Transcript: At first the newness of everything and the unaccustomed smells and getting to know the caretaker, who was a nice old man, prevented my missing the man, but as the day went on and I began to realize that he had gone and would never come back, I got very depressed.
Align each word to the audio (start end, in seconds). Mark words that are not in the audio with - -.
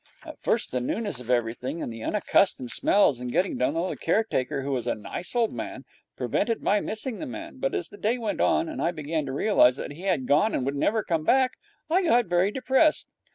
At 0.25 0.41
first 0.41 0.71
the 0.71 0.81
newness 0.81 1.19
of 1.19 1.29
everything 1.29 1.79
and 1.83 1.93
the 1.93 2.01
unaccustomed 2.03 2.71
smells 2.71 3.19
and 3.19 3.31
getting 3.31 3.59
to 3.59 3.71
know 3.71 3.87
the 3.87 3.95
caretaker, 3.95 4.63
who 4.63 4.71
was 4.71 4.87
a 4.87 4.95
nice 4.95 5.35
old 5.35 5.53
man, 5.53 5.85
prevented 6.17 6.63
my 6.63 6.79
missing 6.81 7.19
the 7.19 7.27
man, 7.27 7.59
but 7.59 7.75
as 7.75 7.89
the 7.89 7.97
day 7.97 8.17
went 8.17 8.41
on 8.41 8.67
and 8.67 8.81
I 8.81 8.89
began 8.89 9.27
to 9.27 9.31
realize 9.31 9.77
that 9.77 9.91
he 9.91 10.05
had 10.05 10.25
gone 10.25 10.55
and 10.55 10.65
would 10.65 10.75
never 10.75 11.03
come 11.03 11.23
back, 11.23 11.51
I 11.87 12.01
got 12.01 12.25
very 12.25 12.49
depressed. 12.49 13.09